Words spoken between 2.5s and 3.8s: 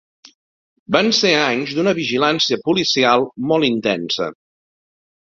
policial molt